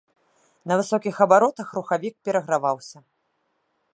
[0.71, 2.97] На высокіх абаротах рухавік пераграваўся.